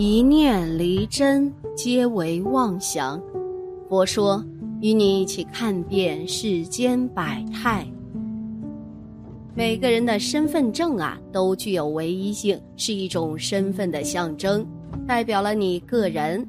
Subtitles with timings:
[0.00, 3.20] 一念离真，皆为妄想。
[3.88, 4.40] 佛说，
[4.80, 7.84] 与你一起看遍世间百态。
[9.56, 14.64] 每个人的身份证啊，都具有唯一性，是一种身份的象征，
[15.04, 16.46] 代表了你个人。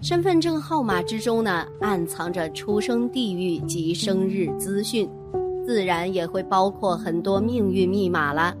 [0.00, 5.10] 身份证号码之中呢，暗藏着出生地域及生日资讯，
[5.66, 8.54] 自然也会包括很多命运密码了。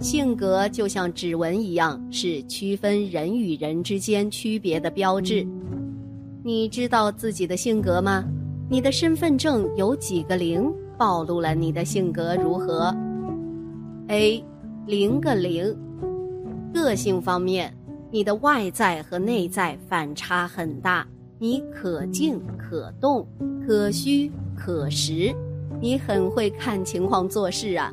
[0.00, 5.46] 性格就像指纹一样，是区分人与人之间区别的标志。
[6.42, 8.24] 你知道自己的性格吗？
[8.68, 12.94] 你的身份证有几个零，暴露了你的性格如何
[14.08, 14.44] ？A，
[14.86, 15.76] 零个零。
[16.74, 17.72] 个性方面，
[18.10, 21.06] 你的外在和内在反差很大。
[21.38, 23.26] 你可静可动，
[23.66, 25.34] 可虚可实，
[25.80, 27.92] 你很会看情况做事啊。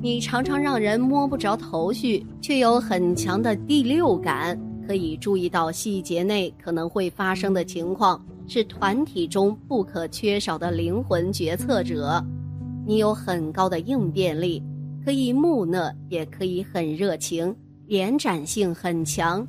[0.00, 4.56] 你常常让人摸不着头绪，却有很强的第六感，
[4.86, 12.24] 可以注意到细节内可能会发生的情况，是团体中不可缺少的灵魂决策者。
[12.86, 14.62] 你有很高的应变力，
[15.04, 17.52] 可以木讷，也可以很热情，
[17.88, 19.44] 延展性很强。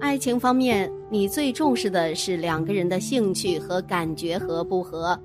[0.00, 5.18] 爱情方面，你最重视的是两个人的兴趣和感觉合不合。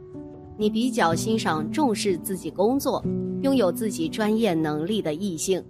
[0.59, 3.01] 你比较欣赏重视自己工作。
[3.41, 5.63] 拥有自己专业能力的异性，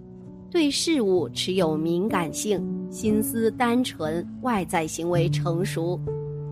[0.50, 2.60] 对事物持有敏感性，
[2.90, 5.96] 心思单纯，外在行为成熟，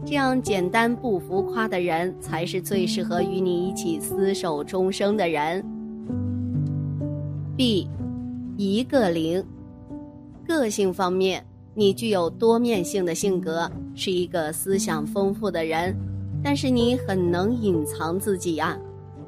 [0.07, 5.61] 这样简单不浮夸的人才是最适合与你一起厮守终生的人。
[7.57, 7.89] B，
[8.57, 9.45] 一个零，
[10.47, 11.45] 个性方面，
[11.75, 15.93] 你具有多面性的性格，是一个思想丰富的人，
[16.43, 18.79] 但是你很能隐藏自己啊。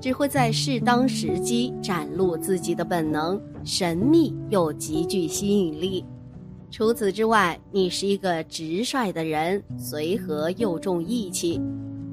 [0.01, 6.03] 只会在适当时机展露自己的本能，神秘又极具吸引力。
[6.71, 11.61] 除此之外，你是一个直率的人，随和又重义气，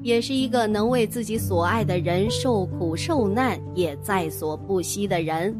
[0.02, 5.56] 也是一个能为自己所爱的人受苦受难也在所不惜的人。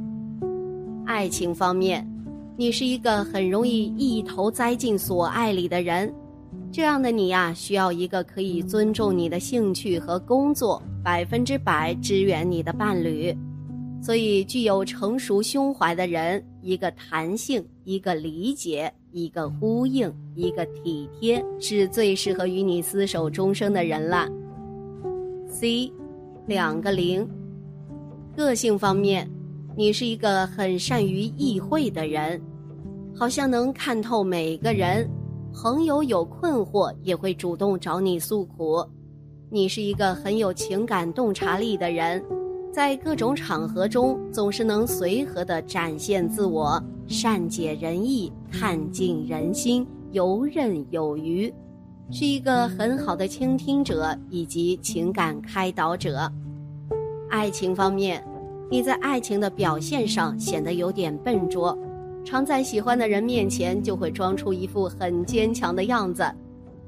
[1.06, 2.06] 爱情方面，
[2.58, 6.12] 你是一个很容易一头栽进所爱里的人。
[6.70, 13.36] 这样的你呀，需要一个可以尊重你的兴趣和工作，百分之百支援你的伴侣。
[14.00, 24.28] 所以，具有成熟胸怀的人，一个弹性，一个理解，一个呼应，一个体贴，是最适合与你厮守终生的人了。
[25.48, 25.90] C，
[26.46, 27.28] 两个零。
[28.36, 29.28] 个性方面，
[29.76, 32.40] 你是一个很善于意会的人，
[33.16, 35.10] 好像能看透每个人。
[35.60, 38.80] 朋友有困惑也会主动找你诉苦，
[39.50, 42.24] 你是一个很有情感洞察力的人，
[42.72, 51.52] 在各种场合中总是能随和的展现自我，善解人意，看尽人心，游刃有余，
[52.08, 56.30] 是一个很好的倾听者以及情感开导者。
[57.30, 58.24] 爱情方面，
[58.70, 61.76] 你在爱情的表现上显得有点笨拙。
[62.28, 66.22] 常在喜欢的人面前就会装出一副很坚强的样子，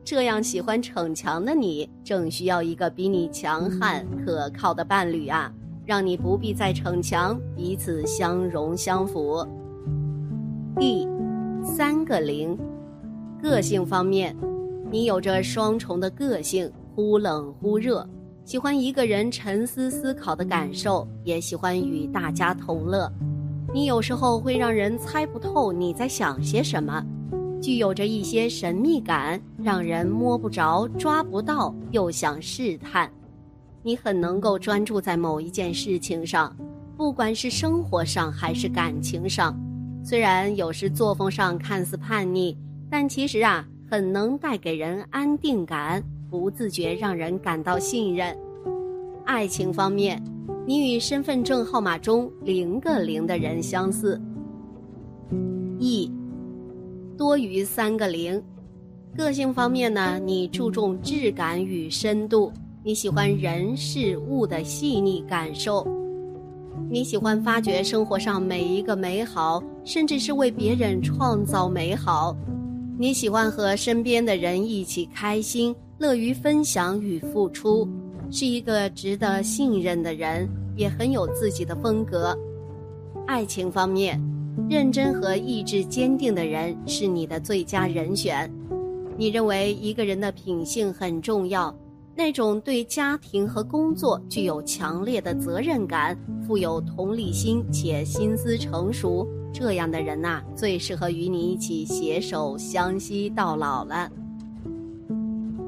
[0.04, 5.50] 这样喜欢逞强的你，正需要一个比你强悍可靠的伴侣啊，
[5.86, 9.42] 让你不必再逞强，彼此相融相辅。
[10.78, 11.08] 第
[11.64, 12.54] 三个零，
[13.42, 14.36] 个性方面，
[14.90, 18.06] 你有着双重的个性，忽冷忽热，
[18.44, 23.10] 喜欢一个人沉思思考的感受，也喜欢与大家同乐。
[23.72, 27.04] 你有时候会让人猜不透你在想些什么，
[27.62, 33.08] 具有着一些神秘感，让人摸不着、抓不到，又想试探。
[33.82, 36.54] 你很能够专注在某一件事情上，
[36.96, 39.56] 不管是生活上还是感情上。
[40.02, 42.58] 虽然有时作风上看似叛逆，
[42.90, 48.36] 但其实啊，很能带给人安定感，不自觉让人感到信任。
[49.24, 50.20] 爱情方面。
[50.70, 54.22] 你与身份证号码中零个零的人相似。
[55.80, 56.08] E，
[57.18, 58.40] 多于三个零。
[59.16, 62.52] 个性方面呢，你注重质感与深度，
[62.84, 65.84] 你喜欢人事物的细腻感受，
[66.88, 72.32] 你喜欢发掘生活上每一个美好，甚至是为别人创造美好。
[72.96, 77.88] 你喜欢和身边的人一起开心，乐于分享与付出。
[78.32, 82.36] 是一个值得信任的人，也很有自己的风格。
[83.26, 84.20] 爱情方面，
[84.68, 88.50] 认真和意志坚定的人是你的最佳人选。
[89.16, 91.74] 你认为一个人的品性很重要，
[92.16, 104.10] 那种对家庭和工作具有强烈的责任感、富有同理心且心思成熟、这样的人呐，最适合与你一起携手相惜到老了。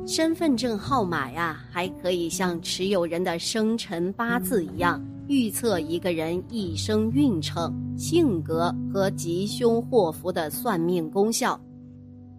[0.04, 11.58] 身份证号码呀，还可以像持有人的生辰八字一样，预测一个人一生运程、性格和吉凶祸福的算命功效。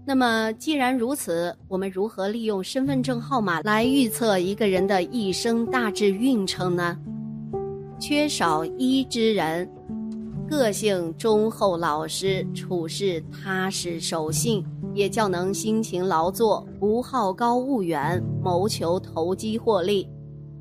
[0.06, 6.98] 那么，既然如此，我们如何利用身份证号码来预测一个人的一生大致运程呢？
[7.98, 9.68] 缺少一之人。
[10.56, 14.64] 个性忠厚老实，处事踏实守信，
[14.94, 20.08] 也较能辛勤劳作，不好高骛远，谋求投机获利。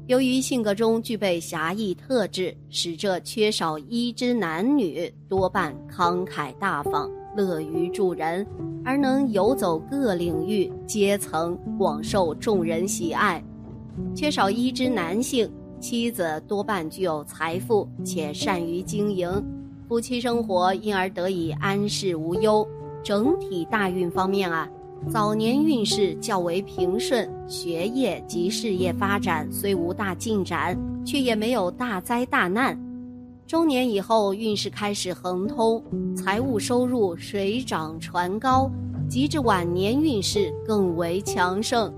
[0.06, 8.46] 由于性格中具备侠义特质，使这缺少一之男女多半慷慨大方，乐于助人，
[8.84, 13.44] 而能游走各领域阶层，广受众人喜爱。
[14.14, 15.48] 缺少一之男性，
[15.78, 19.30] 妻子多半具有财富，且善于经营。
[19.92, 22.66] 夫妻生活因而得以安适无忧。
[23.02, 24.66] 整体大运方面啊，
[25.10, 30.74] 早年运势较为平顺，学业及事业发展虽无大进展，
[31.04, 32.74] 却也没有大灾大难。
[33.46, 35.84] 中年以后运势开始亨通，
[36.16, 38.70] 财务收入水涨船高，
[39.10, 41.92] 及至晚年运势更为强盛，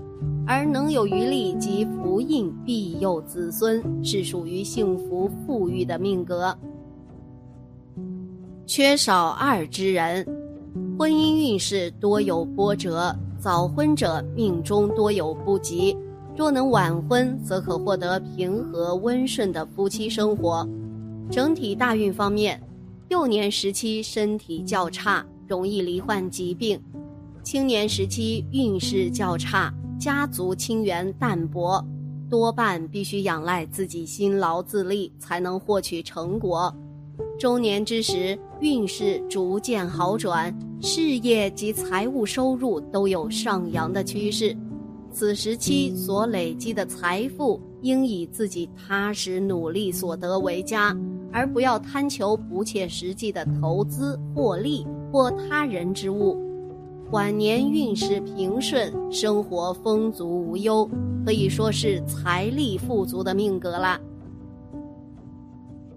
[0.45, 6.53] 而能有余力及福印庇佑子孙，是属于幸福富裕的命格。
[8.67, 10.25] 缺少二之人，
[10.97, 15.95] 婚姻运势多有波折，早婚者命中多有不吉。
[16.35, 20.67] 若能晚婚，则可获得平和温顺的夫妻生活。
[21.29, 22.59] 整体大运方面，
[23.09, 26.79] 幼年时期身体较差，容易罹患疾病；
[27.43, 31.85] 青年时期运势较差，家族亲缘淡薄，
[32.31, 36.75] 多半必须仰赖自己辛劳自立才能获取成果。
[37.37, 44.55] 中年之时，运势逐渐好转，事业及财务收入都有上扬的趋势。
[45.11, 50.95] 此时期所累积的财富，应以自己踏实努力所得为佳，
[51.31, 56.37] 而不要贪求不切实际的投资获利或他人之物。
[57.11, 60.89] 晚年运势平顺，生活丰足无忧，
[61.25, 63.99] 可以说是财力富足的命格了。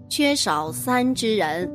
[0.09, 1.71] 缺少三之人，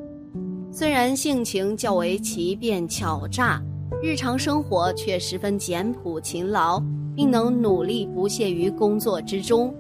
[0.73, 3.63] 虽然性情较为奇变巧诈，
[4.03, 6.83] 日常生活却十分简朴勤劳，
[7.15, 9.73] 并能努力不懈于工作之中。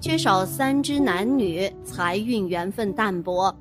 [0.00, 3.52] 缺少三之男女，财运缘分淡薄，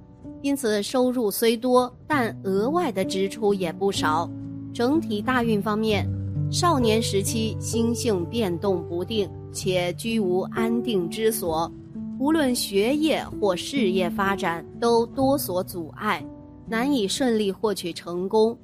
[0.44, 4.30] 因此收入虽多，但额外的支出也不少。
[4.72, 6.08] 整体大运方面，
[6.52, 11.72] 少年时期心性变动不定，且居无安定之所。
[12.20, 16.26] 无论学业或事业发展都多所阻碍，
[16.68, 18.58] 难以顺利获取成功。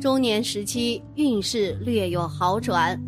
[0.00, 3.00] 中年时期运势略有好转，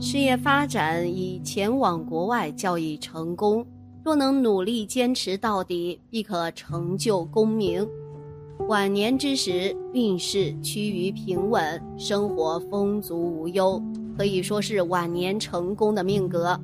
[0.00, 3.66] 事业发展以前往国外较易成功。
[4.04, 7.84] 若能努力坚持到底，必可成就功名。
[8.68, 13.82] 晚年之时运势趋于平稳，生活丰足无忧，
[14.16, 16.58] 可以说是晚年成功的命格。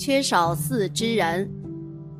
[0.00, 1.46] 缺少四之人，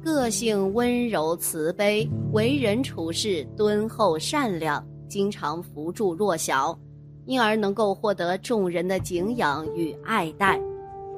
[0.04, 6.78] 个性温柔慈悲，为人处事敦厚善良，经常扶助弱小，
[7.24, 10.60] 因而能够获得众人的敬仰与爱戴。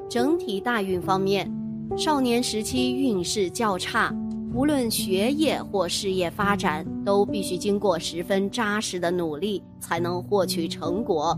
[0.08, 1.52] 整体大运方面，
[1.98, 4.14] 少年时期运势较差，
[4.54, 11.36] 无论学业或事业发展，都必须经过十分扎实的努力才能获取成果。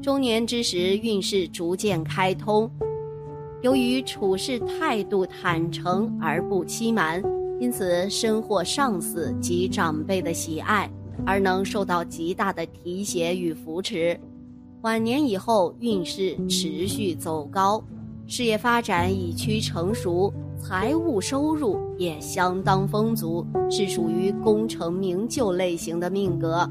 [0.00, 2.70] 中年之时运势逐渐开通。
[3.64, 7.22] 由于处事态度坦诚而不欺瞒，
[7.58, 10.86] 因此深获上司及长辈的喜爱，
[11.24, 14.20] 而能受到极大的提携与扶持。
[14.82, 17.82] 晚年以后运势持续走高，
[18.26, 26.70] 事业发展已趋成熟，财务收入也相当丰足，是属于功成名就类型的命格。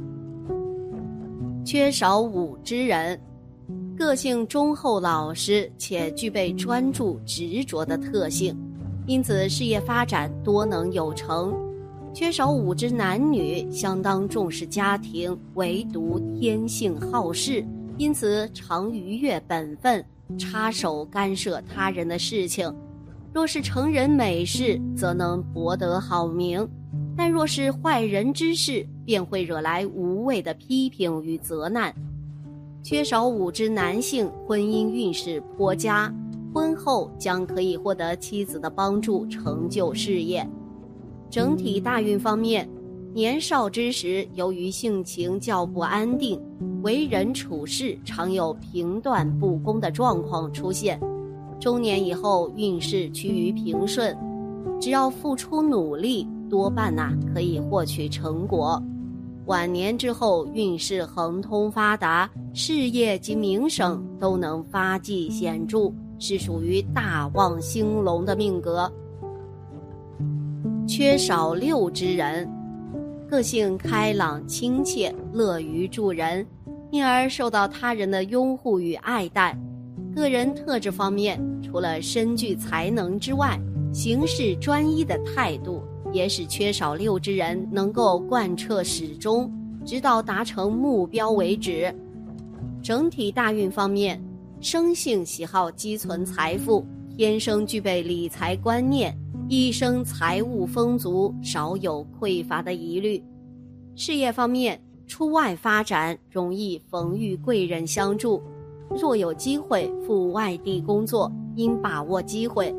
[1.66, 3.20] 缺少五之人。
[4.06, 8.54] 个性忠厚老实，且具备专注执着的特性，
[9.08, 11.56] 因此事业发展多能有成。
[12.14, 17.66] 缺少五之男女，相当重视家庭，唯独天性好事，
[17.98, 20.04] 因此常逾越本分，
[20.38, 22.72] 插手干涉他人的事情。
[23.34, 26.68] 若是成人美事，则能博得好名；
[27.18, 31.92] 但若是坏人之事，便会惹来无谓的批评与责难。
[32.84, 36.14] 缺少五之男性，婚姻运势颇佳，
[36.54, 40.46] 婚后将可以获得妻子的帮助，成就事业。
[41.30, 42.70] 整体大运方面，
[43.14, 46.38] 年少之时，由于性情较不安定，
[46.82, 51.00] 为人处事常有评断不公的状况出现。
[51.62, 54.14] 中年以后，运势趋于平顺，
[54.82, 58.84] 只要付出努力，多半呐可以获取成果。
[59.46, 68.92] 晚年之后，运势亨通发达，事业及名声都能发迹显著，是属于大旺兴隆的命格。
[70.88, 72.50] 缺少六之人。
[73.30, 76.46] 个性开朗、亲切、乐于助人，
[76.92, 79.58] 因而受到他人的拥护与爱戴。
[80.16, 83.60] 个人特质方面，除了身具才能之外，
[83.92, 85.82] 行事专一的态度
[86.14, 89.52] 也使缺少六之人能够贯彻始终，
[89.84, 91.94] 直到达成目标为止。
[92.82, 94.24] 整体大运方面，
[94.62, 96.86] 生性喜好积存财富，
[97.18, 99.18] 天生具备理财观念。
[99.50, 103.22] 一生财务丰足，少有匮乏的疑虑。
[103.96, 108.42] 事业方面，出外发展容易逢遇贵人相助。
[108.90, 112.74] 若有机会赴外地工作，应把握机会。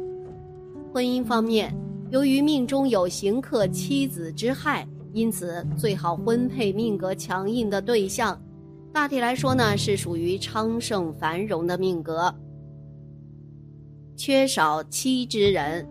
[0.93, 1.75] 婚姻方面，
[2.14, 8.40] 由于命中有刑克妻子之害，因此最好婚配命格强硬的对象。
[8.92, 12.33] 大体来说呢，是属于昌盛繁荣的命格。
[14.14, 15.85] 缺少妻之人。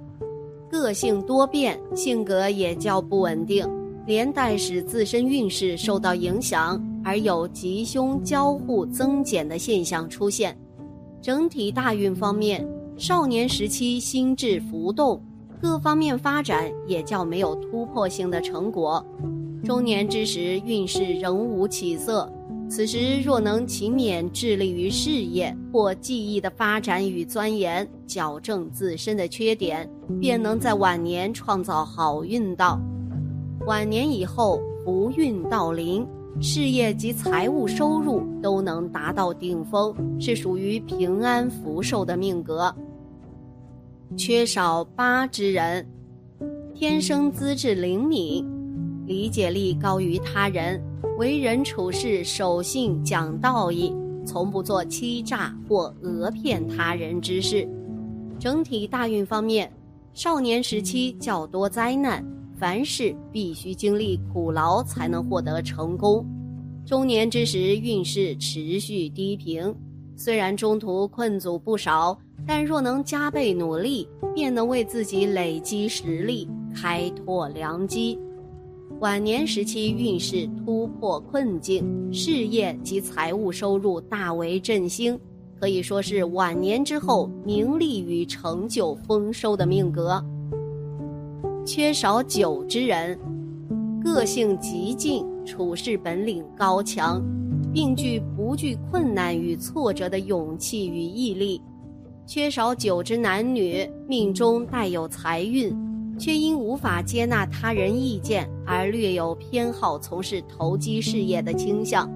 [0.71, 3.69] 个性多变，性格也较不稳定，
[4.07, 10.57] 连带使自身运势受到影响，而有吉凶交互增减的现象出现。
[11.21, 12.65] 整体大运方面，
[12.97, 15.21] 少年时期心智浮动，
[15.63, 19.03] 各方面发展也较没有突破性的成果。
[19.63, 22.29] 中年之时，运势仍无起色。
[22.70, 29.89] 此时若能勤勉致力于事业或技艺的发展与钻研，矫正自身的缺点，
[30.20, 32.77] 便能在晚年创造好运道。
[33.65, 36.05] 晚年以后，福运到临，
[36.41, 42.74] 事业及财务收入都能达到顶峰，是属于平安福寿的命格。
[44.15, 45.86] 缺少八之人，
[46.74, 48.46] 天生资质灵敏，
[49.08, 50.82] 理解力高于他人。
[51.17, 53.93] 为人处事守信讲道义，
[54.25, 57.67] 从不做欺诈或讹骗他人之事。
[58.39, 59.72] 整体大运方面，
[60.13, 62.24] 少年时期较多灾难，
[62.55, 66.25] 凡事必须经历苦劳才能获得成功。
[66.86, 69.74] 中年之时运势持续低平，
[70.15, 78.19] 虽然中途困阻不少，但若能加倍努力，便能为自己累积实力，开拓良机。
[79.00, 81.83] 晚年时期运势突破困境，
[82.13, 85.19] 事业及财务收入大为振兴，
[85.59, 90.23] 可以说是晚年之后名利与成就丰收的命格。
[91.65, 93.17] 缺少酒之人，
[94.03, 97.21] 个性极尽，处事本领高强，
[97.73, 101.62] 并具不惧困难与挫折的勇气与毅力。
[102.25, 105.75] 缺少九之男女，命中带有财运。
[106.19, 112.07] 却因无法接纳他人意见而略有偏好从事投机事业的倾向。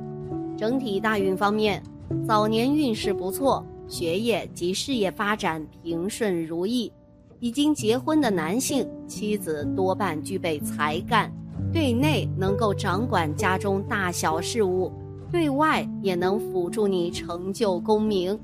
[0.55, 1.81] 整体大运方面，
[2.27, 6.93] 早年运势不错，学业及事业发展平顺如意。
[7.39, 11.31] 已经结婚的男性，妻子多半具备才干，
[11.73, 14.91] 对内能够掌管家中大小事务，
[15.31, 18.39] 对外也能辅助你成就功名。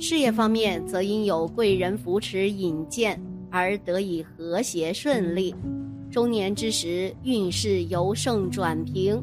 [0.00, 3.20] 事业方面，则因有贵人扶持引荐。
[3.52, 5.52] 而得以和谐顺利，
[6.08, 9.20] 中年之时运势由盛转平。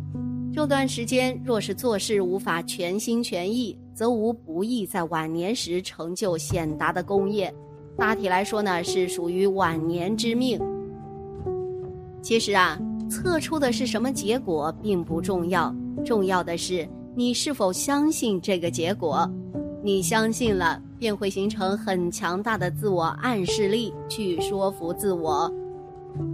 [0.54, 7.54] 这段时间若是做事无法全心全意，则无不易在晚年时成就显达的功业。
[7.96, 10.60] 大体来说呢，是属于晚年之命。
[12.22, 12.78] 其实啊，
[13.10, 15.74] 测出的是什么结果并不重要，
[16.06, 19.26] 重要的是你是否相信这个结果。
[19.84, 20.82] 你相信了。
[21.00, 25.48] 便会形成很强大的自我暗示力，去说服自我。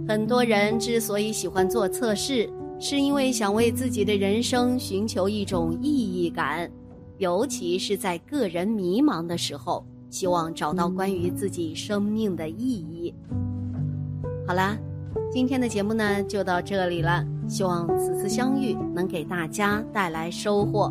[0.08, 2.48] 很多人之所以喜欢做测试，
[2.80, 6.70] 是因为想为自己的人生寻求一种意义感，
[7.18, 13.14] 尤其是在个人迷茫的时候，希望找到关于自己生命的意义。
[14.46, 14.78] 好啦，
[15.30, 20.90] 今天的节目呢就到这里了，希望此次相遇能给大家带来收获。